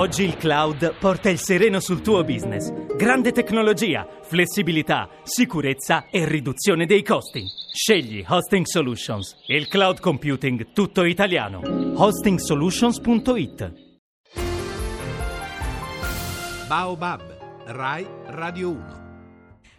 Oggi 0.00 0.24
il 0.24 0.38
cloud 0.38 0.94
porta 0.98 1.28
il 1.28 1.38
sereno 1.38 1.78
sul 1.78 2.00
tuo 2.00 2.24
business. 2.24 2.72
Grande 2.96 3.32
tecnologia, 3.32 4.08
flessibilità, 4.22 5.10
sicurezza 5.24 6.06
e 6.10 6.26
riduzione 6.26 6.86
dei 6.86 7.02
costi. 7.02 7.44
Scegli 7.70 8.24
Hosting 8.26 8.64
Solutions, 8.64 9.36
il 9.48 9.68
cloud 9.68 10.00
computing 10.00 10.72
tutto 10.72 11.04
italiano. 11.04 11.60
hostingsolutions.it 11.96 13.72
Baobab, 16.66 17.20
Rai 17.66 18.06
Radio 18.28 18.70
1. 18.70 18.99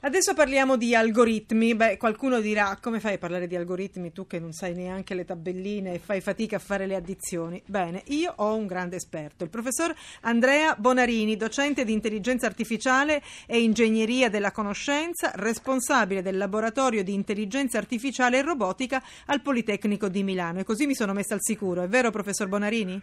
Adesso 0.03 0.33
parliamo 0.33 0.77
di 0.77 0.95
algoritmi. 0.95 1.75
Beh, 1.75 1.97
qualcuno 1.97 2.39
dirà: 2.39 2.75
come 2.81 2.99
fai 2.99 3.13
a 3.13 3.17
parlare 3.19 3.45
di 3.45 3.55
algoritmi 3.55 4.11
tu 4.11 4.25
che 4.25 4.39
non 4.39 4.51
sai 4.51 4.73
neanche 4.73 5.13
le 5.13 5.25
tabelline 5.25 5.93
e 5.93 5.99
fai 5.99 6.21
fatica 6.21 6.55
a 6.55 6.59
fare 6.59 6.87
le 6.87 6.95
addizioni? 6.95 7.61
Bene, 7.67 8.01
io 8.07 8.33
ho 8.37 8.55
un 8.55 8.65
grande 8.65 8.95
esperto, 8.95 9.43
il 9.43 9.51
professor 9.51 9.93
Andrea 10.21 10.75
Bonarini, 10.75 11.37
docente 11.37 11.85
di 11.85 11.93
intelligenza 11.93 12.47
artificiale 12.47 13.21
e 13.45 13.61
ingegneria 13.61 14.27
della 14.27 14.51
conoscenza, 14.51 15.33
responsabile 15.35 16.23
del 16.23 16.37
laboratorio 16.37 17.03
di 17.03 17.13
intelligenza 17.13 17.77
artificiale 17.77 18.39
e 18.39 18.41
robotica 18.41 19.03
al 19.27 19.41
Politecnico 19.41 20.09
di 20.09 20.23
Milano. 20.23 20.61
E 20.61 20.63
così 20.63 20.87
mi 20.87 20.95
sono 20.95 21.13
messa 21.13 21.35
al 21.35 21.43
sicuro. 21.43 21.83
È 21.83 21.87
vero, 21.87 22.09
professor 22.09 22.47
Bonarini? 22.47 22.99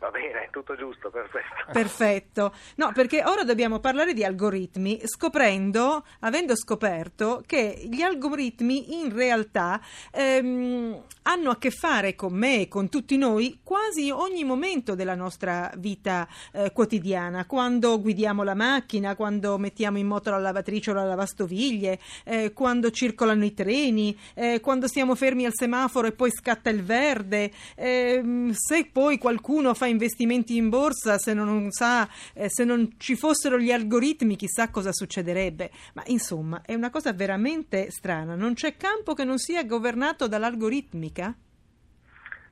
Va 0.00 0.08
bene, 0.08 0.48
tutto 0.50 0.74
giusto, 0.76 1.10
perfetto. 1.10 1.48
Perfetto. 1.70 2.54
No, 2.76 2.90
perché 2.94 3.22
ora 3.22 3.44
dobbiamo 3.44 3.80
parlare 3.80 4.14
di 4.14 4.24
algoritmi, 4.24 5.02
scoprendo, 5.04 6.04
avendo 6.20 6.56
scoperto 6.56 7.42
che 7.44 7.86
gli 7.86 8.00
algoritmi 8.00 8.98
in 9.02 9.14
realtà 9.14 9.78
ehm, 10.10 11.02
hanno 11.22 11.50
a 11.50 11.58
che 11.58 11.70
fare 11.70 12.14
con 12.14 12.32
me 12.32 12.62
e 12.62 12.68
con 12.68 12.88
tutti 12.88 13.18
noi 13.18 13.60
quasi 13.62 14.10
ogni 14.10 14.42
momento 14.42 14.94
della 14.94 15.14
nostra 15.14 15.70
vita 15.76 16.26
eh, 16.52 16.72
quotidiana, 16.72 17.44
quando 17.44 18.00
guidiamo 18.00 18.42
la 18.42 18.54
macchina, 18.54 19.14
quando 19.14 19.58
mettiamo 19.58 19.98
in 19.98 20.06
moto 20.06 20.30
la 20.30 20.38
lavatrice 20.38 20.92
o 20.92 20.94
la 20.94 21.04
lavastoviglie, 21.04 21.98
eh, 22.24 22.52
quando 22.54 22.90
circolano 22.90 23.44
i 23.44 23.52
treni, 23.52 24.18
eh, 24.32 24.60
quando 24.60 24.88
siamo 24.88 25.14
fermi 25.14 25.44
al 25.44 25.52
semaforo 25.54 26.06
e 26.06 26.12
poi 26.12 26.30
scatta 26.30 26.70
il 26.70 26.82
verde, 26.82 27.52
ehm, 27.76 28.52
se 28.52 28.88
poi 28.90 29.18
qualcuno 29.18 29.74
fa 29.74 29.88
investimenti 29.90 30.56
in 30.56 30.68
borsa, 30.70 31.18
se 31.18 31.34
non 31.34 31.70
sa, 31.70 32.08
eh, 32.34 32.48
se 32.48 32.64
non 32.64 32.94
ci 32.96 33.16
fossero 33.16 33.58
gli 33.58 33.70
algoritmi, 33.72 34.36
chissà 34.36 34.70
cosa 34.70 34.92
succederebbe. 34.92 35.70
Ma 35.94 36.02
insomma, 36.06 36.62
è 36.64 36.74
una 36.74 36.90
cosa 36.90 37.12
veramente 37.12 37.90
strana. 37.90 38.34
Non 38.34 38.54
c'è 38.54 38.76
campo 38.76 39.14
che 39.14 39.24
non 39.24 39.38
sia 39.38 39.62
governato 39.64 40.26
dall'algoritmica? 40.28 41.34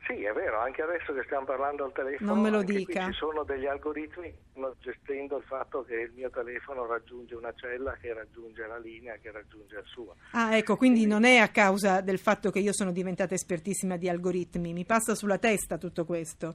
Sì, 0.06 0.22
è 0.22 0.32
vero, 0.32 0.58
anche 0.58 0.80
adesso 0.80 1.12
che 1.12 1.22
stiamo 1.24 1.44
parlando 1.44 1.84
al 1.84 1.92
telefono, 1.92 2.32
Non 2.32 2.42
me 2.42 2.48
lo 2.48 2.62
dica. 2.62 3.04
ci 3.04 3.12
sono 3.12 3.44
degli 3.44 3.66
algoritmi 3.66 4.32
gestendo 4.80 5.36
il 5.36 5.44
fatto 5.44 5.84
che 5.84 5.94
il 5.96 6.12
mio 6.14 6.30
telefono 6.30 6.86
raggiunge 6.86 7.34
una 7.34 7.52
cella 7.54 7.94
che 8.00 8.14
raggiunge 8.14 8.66
la 8.66 8.78
linea 8.78 9.16
che 9.20 9.30
raggiunge 9.30 9.76
il 9.76 9.84
suo. 9.84 10.16
Ah, 10.30 10.56
ecco, 10.56 10.76
quindi 10.76 11.04
non 11.06 11.24
è 11.24 11.36
a 11.36 11.48
causa 11.48 12.00
del 12.00 12.18
fatto 12.18 12.50
che 12.50 12.58
io 12.58 12.72
sono 12.72 12.90
diventata 12.90 13.34
espertissima 13.34 13.98
di 13.98 14.08
algoritmi, 14.08 14.72
mi 14.72 14.86
passa 14.86 15.14
sulla 15.14 15.36
testa 15.36 15.76
tutto 15.76 16.06
questo. 16.06 16.54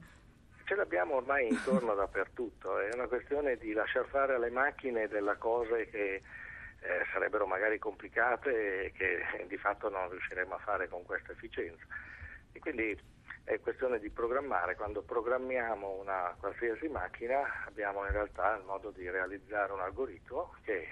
Ce 0.64 0.74
l'abbiamo 0.74 1.16
ormai 1.16 1.48
intorno 1.48 1.94
dappertutto, 1.96 2.78
è 2.78 2.94
una 2.94 3.06
questione 3.06 3.56
di 3.56 3.72
lasciar 3.72 4.06
fare 4.06 4.34
alle 4.34 4.50
macchine 4.50 5.08
delle 5.08 5.36
cose 5.38 5.88
che 5.90 6.14
eh, 6.14 6.22
sarebbero 7.12 7.46
magari 7.46 7.78
complicate 7.78 8.84
e 8.84 8.92
che 8.92 9.18
di 9.48 9.56
fatto 9.56 9.88
non 9.88 10.08
riusciremo 10.10 10.54
a 10.54 10.58
fare 10.58 10.88
con 10.88 11.02
questa 11.04 11.32
efficienza. 11.32 11.84
E 12.52 12.58
quindi 12.60 12.96
è 13.44 13.60
questione 13.60 13.98
di 13.98 14.08
programmare, 14.10 14.74
quando 14.74 15.02
programmiamo 15.02 15.98
una 16.00 16.34
qualsiasi 16.38 16.88
macchina 16.88 17.64
abbiamo 17.66 18.04
in 18.06 18.12
realtà 18.12 18.56
il 18.56 18.64
modo 18.64 18.90
di 18.90 19.08
realizzare 19.08 19.72
un 19.72 19.80
algoritmo 19.80 20.54
che 20.62 20.88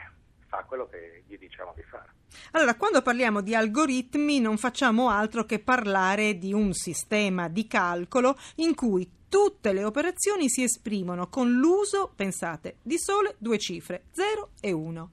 fa 0.49 0.65
quello 0.65 0.87
che 0.87 1.25
gli 1.27 1.39
diciamo 1.39 1.73
di 1.75 1.83
fare. 1.83 2.11
Allora, 2.53 2.75
quando 2.75 3.01
parliamo 3.01 3.41
di 3.41 3.55
algoritmi 3.55 4.39
non 4.39 4.59
facciamo 4.59 5.09
altro 5.09 5.45
che 5.45 5.61
parlare 5.61 6.37
di 6.37 6.53
un 6.53 6.75
sistema 6.75 7.49
di 7.49 7.67
calcolo 7.67 8.37
in 8.57 8.75
cui 8.75 9.21
tutte 9.33 9.73
le 9.73 9.83
operazioni 9.83 10.51
si 10.51 10.63
esprimono 10.63 11.29
con 11.29 11.53
l'uso, 11.53 12.13
pensate, 12.15 12.77
di 12.83 12.99
sole 12.99 13.37
due 13.39 13.57
cifre, 13.57 14.03
0 14.13 14.51
e 14.61 14.73
1. 14.73 15.11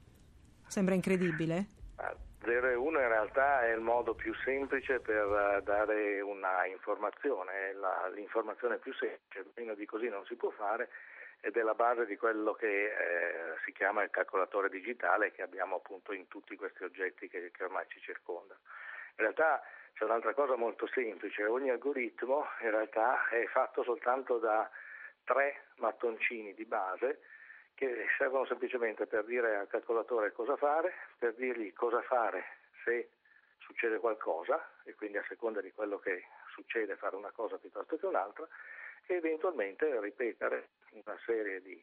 Sembra 0.66 0.94
incredibile? 0.94 1.64
Ah, 1.96 2.14
0 2.44 2.68
e 2.68 2.74
1 2.74 3.00
in 3.00 3.08
realtà 3.08 3.64
è 3.64 3.72
il 3.72 3.80
modo 3.80 4.12
più 4.14 4.34
semplice 4.44 5.00
per 5.00 5.24
eh, 5.24 5.62
dare 5.62 6.20
una 6.20 6.66
informazione, 6.66 7.72
la- 7.72 8.10
l'informazione 8.14 8.76
più 8.76 8.92
semplice, 8.92 9.52
meno 9.54 9.72
di 9.74 9.86
così 9.86 10.08
non 10.10 10.26
si 10.26 10.34
può 10.34 10.50
fare 10.50 10.90
ed 11.40 11.56
è 11.56 11.62
la 11.62 11.72
base 11.72 12.04
di 12.04 12.18
quello 12.18 12.52
che 12.52 12.84
eh, 12.84 12.90
si 13.64 13.72
chiama 13.72 14.02
il 14.02 14.10
calcolatore 14.10 14.68
digitale 14.68 15.32
che 15.32 15.40
abbiamo 15.40 15.76
appunto 15.76 16.12
in 16.12 16.28
tutti 16.28 16.56
questi 16.56 16.84
oggetti 16.84 17.26
che, 17.26 17.50
che 17.50 17.64
ormai 17.64 17.86
ci 17.88 17.98
circondano. 18.00 18.60
In 19.16 19.24
realtà 19.24 19.62
c'è 19.94 20.04
un'altra 20.04 20.34
cosa 20.34 20.56
molto 20.56 20.86
semplice, 20.88 21.44
ogni 21.44 21.70
algoritmo 21.70 22.46
in 22.60 22.70
realtà 22.70 23.28
è 23.28 23.44
fatto 23.46 23.82
soltanto 23.82 24.38
da 24.38 24.68
tre 25.24 25.66
mattoncini 25.76 26.54
di 26.54 26.64
base 26.64 27.20
che 27.74 28.06
servono 28.18 28.44
semplicemente 28.46 29.06
per 29.06 29.24
dire 29.24 29.56
al 29.56 29.66
calcolatore 29.66 30.32
cosa 30.32 30.56
fare, 30.56 30.92
per 31.18 31.34
dirgli 31.34 31.72
cosa 31.72 32.02
fare 32.02 32.44
se 32.84 33.10
succede 33.58 33.98
qualcosa 33.98 34.60
e 34.84 34.94
quindi 34.94 35.18
a 35.18 35.24
seconda 35.28 35.60
di 35.60 35.72
quello 35.72 35.98
che 35.98 36.24
succede 36.52 36.96
fare 36.96 37.16
una 37.16 37.30
cosa 37.30 37.58
piuttosto 37.58 37.96
che 37.96 38.06
un'altra 38.06 38.46
e 39.06 39.14
eventualmente 39.14 40.00
ripetere 40.00 40.70
una 40.90 41.18
serie 41.24 41.62
di 41.62 41.82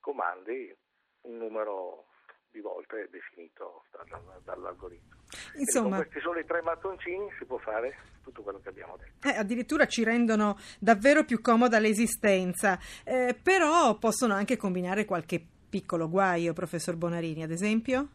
comandi 0.00 0.74
un 1.22 1.36
numero 1.36 2.06
di 2.50 2.60
volte 2.60 3.08
definito 3.10 3.84
dal- 3.90 4.40
dall'algoritmo. 4.44 5.21
Insomma, 5.56 5.96
con 5.96 6.06
questi 6.06 6.20
soli 6.20 6.44
tre 6.44 6.62
mattoncini 6.62 7.26
si 7.38 7.44
può 7.44 7.58
fare 7.58 7.96
tutto 8.22 8.42
quello 8.42 8.60
che 8.62 8.68
abbiamo 8.68 8.96
detto. 8.96 9.28
eh, 9.28 9.36
addirittura 9.36 9.86
ci 9.86 10.04
rendono 10.04 10.58
davvero 10.78 11.24
più 11.24 11.40
comoda 11.40 11.78
l'esistenza, 11.78 12.78
Eh, 13.04 13.36
però 13.40 13.96
possono 13.98 14.34
anche 14.34 14.56
combinare 14.56 15.04
qualche 15.04 15.44
piccolo 15.68 16.08
guaio, 16.08 16.52
professor 16.52 16.96
Bonarini, 16.96 17.42
ad 17.42 17.50
esempio? 17.50 18.08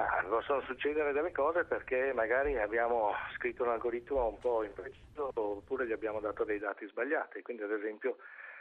Ah, 0.00 0.24
possono 0.26 0.62
succedere 0.62 1.12
delle 1.12 1.30
cose 1.30 1.64
perché 1.64 2.14
magari 2.14 2.58
abbiamo 2.58 3.14
scritto 3.34 3.64
un 3.64 3.68
algoritmo 3.68 4.28
un 4.28 4.38
po' 4.38 4.64
impreciso 4.64 5.30
oppure 5.34 5.86
gli 5.86 5.92
abbiamo 5.92 6.20
dato 6.20 6.44
dei 6.44 6.58
dati 6.58 6.86
sbagliati. 6.86 7.42
Quindi, 7.42 7.64
ad 7.64 7.72
esempio, 7.72 8.16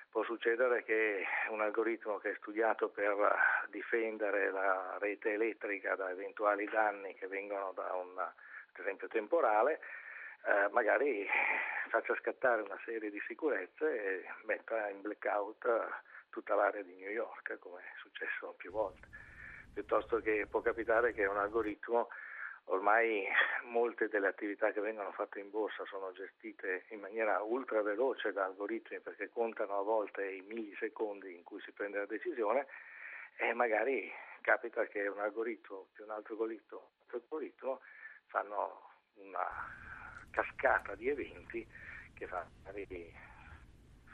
può 0.09 0.21
succedere 0.23 0.83
che 0.83 1.23
un 1.49 1.61
algoritmo 1.61 2.17
che 2.17 2.31
è 2.31 2.35
studiato 2.39 2.89
per 2.89 3.15
difendere 3.69 4.51
la 4.51 4.97
rete 4.99 5.31
elettrica 5.31 5.95
da 5.95 6.09
eventuali 6.09 6.65
danni 6.65 7.13
che 7.15 7.27
vengono 7.27 7.71
da 7.71 7.93
un, 7.93 8.17
ad 8.17 8.77
esempio, 8.77 9.07
temporale, 9.07 9.79
eh, 10.45 10.67
magari 10.71 11.25
faccia 11.87 12.15
scattare 12.15 12.63
una 12.63 12.79
serie 12.83 13.09
di 13.09 13.21
sicurezze 13.27 13.85
e 13.85 14.25
metta 14.43 14.89
in 14.89 14.99
blackout 14.99 15.65
tutta 16.31 16.55
l'area 16.55 16.81
di 16.81 16.95
New 16.95 17.11
York, 17.11 17.57
come 17.59 17.79
è 17.79 17.97
successo 17.97 18.53
più 18.57 18.71
volte 18.71 19.07
piuttosto 19.73 20.19
che 20.19 20.47
può 20.49 20.61
capitare 20.61 21.13
che 21.13 21.25
un 21.25 21.37
algoritmo, 21.37 22.09
ormai 22.65 23.25
molte 23.63 24.07
delle 24.09 24.27
attività 24.27 24.71
che 24.71 24.81
vengono 24.81 25.11
fatte 25.11 25.39
in 25.39 25.49
borsa 25.49 25.83
sono 25.85 26.11
gestite 26.11 26.85
in 26.89 26.99
maniera 26.99 27.41
ultra 27.41 27.81
veloce 27.81 28.31
da 28.31 28.45
algoritmi 28.45 28.99
perché 28.99 29.29
contano 29.29 29.79
a 29.79 29.83
volte 29.83 30.25
i 30.25 30.41
millisecondi 30.41 31.33
in 31.33 31.43
cui 31.43 31.59
si 31.61 31.71
prende 31.71 31.97
la 31.97 32.05
decisione 32.05 32.67
e 33.37 33.53
magari 33.53 34.11
capita 34.41 34.85
che 34.85 35.07
un 35.07 35.19
algoritmo 35.19 35.87
più 35.93 36.03
un 36.03 36.11
altro 36.11 36.33
algoritmo, 36.33 36.77
un 36.77 37.01
altro 37.01 37.21
algoritmo 37.23 37.81
fanno 38.27 38.91
una 39.15 39.47
cascata 40.29 40.95
di 40.95 41.09
eventi 41.09 41.67
che 42.13 42.27
fa 42.27 42.47
magari 42.65 43.11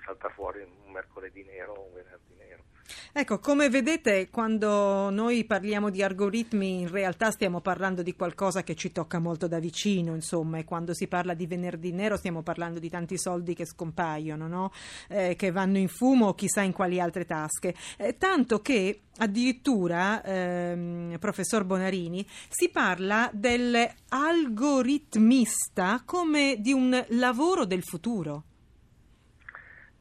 salta 0.05 0.29
fuori 0.29 0.61
un 0.61 0.91
mercoledì 0.91 1.43
nero 1.43 1.73
o 1.73 1.87
un 1.87 1.93
venerdì 1.93 2.33
nero. 2.37 2.63
Ecco, 3.11 3.39
come 3.39 3.67
vedete, 3.69 4.29
quando 4.29 5.09
noi 5.09 5.43
parliamo 5.45 5.89
di 5.89 6.03
algoritmi, 6.03 6.81
in 6.81 6.91
realtà 6.91 7.31
stiamo 7.31 7.59
parlando 7.59 8.03
di 8.03 8.15
qualcosa 8.15 8.61
che 8.61 8.75
ci 8.75 8.91
tocca 8.91 9.17
molto 9.19 9.47
da 9.47 9.57
vicino, 9.59 10.13
insomma, 10.13 10.59
e 10.59 10.65
quando 10.65 10.93
si 10.93 11.07
parla 11.07 11.33
di 11.33 11.47
venerdì 11.47 11.91
nero 11.91 12.15
stiamo 12.17 12.43
parlando 12.43 12.79
di 12.79 12.89
tanti 12.89 13.17
soldi 13.17 13.55
che 13.55 13.65
scompaiono, 13.65 14.47
no? 14.47 14.71
Eh, 15.07 15.35
che 15.35 15.49
vanno 15.51 15.79
in 15.79 15.87
fumo 15.87 16.27
o 16.27 16.35
chissà 16.35 16.61
in 16.61 16.73
quali 16.73 16.99
altre 16.99 17.25
tasche. 17.25 17.73
Eh, 17.97 18.17
tanto 18.17 18.61
che 18.61 18.99
addirittura, 19.17 20.23
ehm, 20.23 21.17
professor 21.19 21.63
Bonarini, 21.63 22.23
si 22.49 22.69
parla 22.69 23.31
dell'algoritmista 23.33 26.03
come 26.05 26.57
di 26.59 26.73
un 26.73 27.03
lavoro 27.09 27.65
del 27.65 27.83
futuro. 27.83 28.43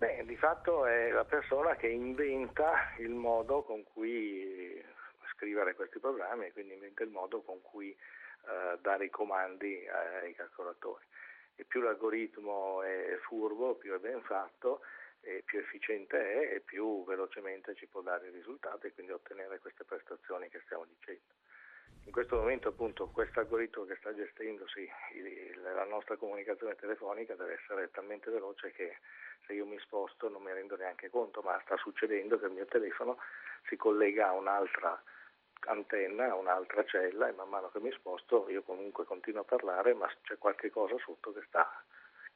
Beh, 0.05 0.23
di 0.27 0.37
fatto 0.37 0.85
è 0.85 1.09
la 1.13 1.25
persona 1.25 1.77
che 1.77 1.89
inventa 1.89 2.93
il 2.99 3.09
modo 3.09 3.63
con 3.63 3.83
cui 3.85 4.79
scrivere 5.33 5.75
questi 5.75 5.99
programmi 5.99 6.45
e 6.45 6.53
quindi 6.53 6.75
inventa 6.75 7.03
il 7.05 7.09
modo 7.09 7.41
con 7.41 7.63
cui 7.63 7.91
eh, 7.91 8.79
dare 8.83 9.07
i 9.07 9.09
comandi 9.09 9.89
ai 9.89 10.35
calcolatori. 10.35 11.07
E 11.55 11.65
più 11.65 11.81
l'algoritmo 11.81 12.83
è 12.83 13.17
furbo, 13.23 13.77
più 13.77 13.95
è 13.95 13.99
ben 13.99 14.21
fatto 14.21 14.83
più 15.47 15.59
efficiente 15.59 16.19
è 16.19 16.55
e 16.57 16.61
più 16.61 17.03
velocemente 17.05 17.75
ci 17.75 17.87
può 17.87 18.03
dare 18.03 18.29
i 18.29 18.31
risultati 18.31 18.89
e 18.89 18.93
quindi 18.93 19.13
ottenere 19.13 19.59
queste 19.59 19.85
prestazioni 19.85 20.51
che 20.51 20.61
stiamo 20.67 20.85
dicendo. 20.85 21.33
In 22.05 22.13
questo 22.13 22.37
momento 22.37 22.69
appunto 22.69 23.09
questo 23.09 23.41
algoritmo 23.41 23.87
che 23.87 23.97
sta 23.97 24.15
gestendo 24.15 24.67
sì, 24.69 24.87
la 25.63 25.85
nostra 25.85 26.17
comunicazione 26.17 26.77
telefonica 26.77 27.35
deve 27.35 27.55
essere 27.55 27.91
talmente 27.91 28.31
veloce 28.31 28.73
che 28.73 28.99
se 29.47 29.55
io 29.55 29.67
mi 29.67 29.79
sposto 29.79 30.29
non 30.29 30.43
mi 30.43 30.53
rendo 30.53 30.77
neanche 30.77 31.11
conto, 31.11 31.41
ma 31.43 31.61
sta 31.65 31.77
succedendo 31.77 32.39
che 32.39 32.47
il 32.47 32.53
mio 32.53 32.67
telefono 32.67 33.19
si 33.69 33.77
collega 33.77 34.29
a 34.29 34.33
un'altra 34.33 35.01
antenna, 35.67 36.31
a 36.31 36.35
un'altra 36.35 36.85
cella 36.85 37.29
e 37.29 37.33
man 37.33 37.49
mano 37.49 37.71
che 37.71 37.81
mi 37.81 37.91
sposto 37.93 38.47
io 38.49 38.63
comunque 38.63 39.05
continuo 39.05 39.43
a 39.43 39.45
parlare, 39.45 39.95
ma 39.95 40.09
c'è 40.23 40.37
qualche 40.39 40.71
cosa 40.71 40.97
sotto 41.05 41.33
che 41.33 41.43
sta 41.49 41.83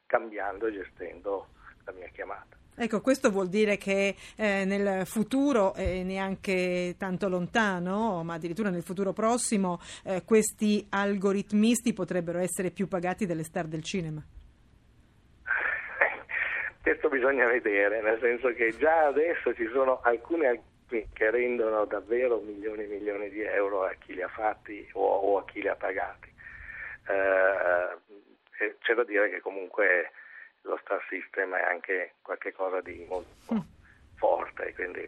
cambiando 0.07 0.67
e 0.67 0.73
gestendo 0.73 1.49
la 1.85 1.93
mia 1.93 2.09
chiamata. 2.09 2.57
Ecco, 2.81 3.01
questo 3.01 3.31
vuol 3.31 3.49
dire 3.49 3.77
che 3.77 4.15
eh, 4.37 4.65
nel 4.65 5.05
futuro, 5.05 5.75
eh, 5.75 6.05
neanche 6.05 6.95
tanto 6.97 7.29
lontano, 7.29 8.23
ma 8.23 8.35
addirittura 8.35 8.71
nel 8.71 8.85
futuro 8.85 9.13
prossimo, 9.13 9.81
eh, 10.05 10.23
questi 10.25 10.87
algoritmisti 10.89 11.93
potrebbero 11.93 12.39
essere 12.39 12.71
più 12.71 12.87
pagati 12.87 13.27
delle 13.27 13.43
star 13.43 13.67
del 13.67 13.83
cinema. 13.83 14.25
Questo 16.89 17.11
bisogna 17.11 17.47
vedere, 17.47 18.01
nel 18.01 18.19
senso 18.19 18.49
che 18.55 18.75
già 18.79 19.09
adesso 19.09 19.53
ci 19.55 19.69
sono 19.71 20.01
alcuni 20.05 20.47
che 20.89 21.31
rendono 21.31 21.85
davvero 21.85 22.41
milioni 22.41 22.85
e 22.85 22.87
milioni 22.87 23.29
di 23.29 23.43
euro 23.43 23.85
a 23.85 23.93
chi 23.99 24.15
li 24.15 24.23
ha 24.23 24.29
fatti 24.29 24.89
o, 24.95 25.05
o 25.05 25.37
a 25.37 25.45
chi 25.45 25.61
li 25.61 25.69
ha 25.69 25.77
pagati. 25.77 26.33
Eh, 27.09 28.73
c'è 28.81 28.95
da 28.95 29.05
dire 29.05 29.29
che 29.29 29.41
comunque 29.43 30.13
lo 30.63 30.79
star 30.83 31.05
system 31.11 31.55
è 31.57 31.63
anche 31.63 32.15
qualcosa 32.23 32.81
di 32.81 33.05
molto 33.07 33.53
mm. 33.53 33.59
forte, 34.17 34.73
quindi 34.73 35.07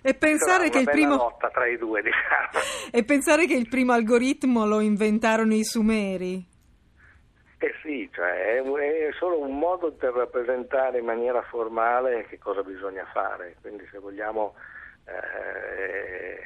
e 0.00 0.14
pensare, 0.14 0.70
che 0.70 0.78
il 0.78 0.88
primo... 0.88 1.36
due, 1.78 2.00
diciamo. 2.00 2.64
e 2.90 3.04
pensare 3.04 3.44
che 3.44 3.54
il 3.54 3.68
primo 3.68 3.92
algoritmo 3.92 4.64
lo 4.64 4.80
inventarono 4.80 5.52
i 5.52 5.64
sumeri. 5.64 6.56
Eh 7.60 7.74
sì, 7.82 8.08
cioè 8.12 8.56
è, 8.56 8.62
è, 8.62 9.12
solo 9.18 9.40
un 9.40 9.58
modo 9.58 9.90
per 9.90 10.12
rappresentare 10.12 10.98
in 10.98 11.04
maniera 11.04 11.42
formale 11.42 12.24
che 12.26 12.38
cosa 12.38 12.62
bisogna 12.62 13.04
fare, 13.12 13.56
quindi 13.60 13.86
se 13.90 13.98
vogliamo 13.98 14.54
eh, 15.04 16.38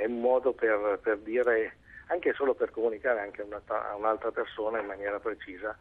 è 0.00 0.04
un 0.04 0.20
modo 0.20 0.52
per, 0.52 0.98
per, 1.02 1.18
dire, 1.18 1.76
anche 2.08 2.34
solo 2.34 2.54
per 2.54 2.70
comunicare 2.70 3.20
anche 3.20 3.42
a, 3.42 3.44
una, 3.44 3.62
a 3.66 3.94
un'altra 3.96 4.30
persona 4.30 4.80
in 4.80 4.86
maniera 4.86 5.18
precisa 5.20 5.76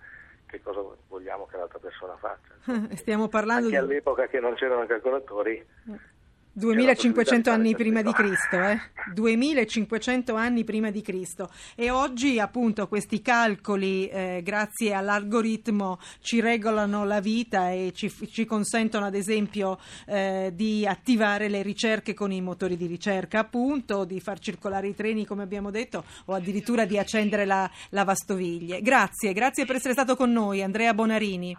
che 0.45 0.61
cosa 0.61 0.81
vogliamo 1.07 1.47
che 1.47 1.57
l'altra 1.57 1.79
persona 1.79 2.15
faccia. 2.17 2.53
Stiamo 2.95 3.27
parlando 3.27 3.65
Anche 3.65 3.77
di... 3.77 3.83
all'epoca 3.83 4.27
che 4.27 4.39
non 4.39 4.53
c'erano 4.55 4.85
calcolatori. 4.85 5.65
Eh. 6.53 6.59
2500 6.59 7.49
anni 7.49 7.75
prima 7.75 8.01
di 8.01 8.11
Cristo, 8.11 8.61
eh? 8.61 8.79
2500 9.13 10.35
anni 10.35 10.63
prima 10.65 10.91
di 10.91 11.01
Cristo 11.01 11.49
e 11.75 11.89
oggi 11.89 12.39
appunto 12.39 12.87
questi 12.87 13.21
calcoli 13.21 14.07
eh, 14.07 14.41
grazie 14.43 14.93
all'algoritmo 14.93 15.99
ci 16.19 16.41
regolano 16.41 17.05
la 17.05 17.21
vita 17.21 17.71
e 17.71 17.93
ci, 17.95 18.11
ci 18.29 18.45
consentono 18.45 19.05
ad 19.05 19.15
esempio 19.15 19.79
eh, 20.05 20.51
di 20.53 20.85
attivare 20.85 21.47
le 21.47 21.61
ricerche 21.61 22.13
con 22.13 22.31
i 22.33 22.41
motori 22.41 22.75
di 22.75 22.85
ricerca 22.85 23.39
appunto, 23.39 24.03
di 24.03 24.19
far 24.19 24.39
circolare 24.39 24.89
i 24.89 24.95
treni 24.95 25.25
come 25.25 25.43
abbiamo 25.43 25.71
detto 25.71 26.03
o 26.25 26.33
addirittura 26.33 26.83
di 26.83 26.97
accendere 26.97 27.45
la 27.45 27.69
lavastoviglie. 27.89 28.81
Grazie, 28.81 29.31
grazie 29.31 29.65
per 29.65 29.77
essere 29.77 29.93
stato 29.93 30.17
con 30.17 30.31
noi 30.31 30.61
Andrea 30.61 30.93
Bonarini. 30.93 31.55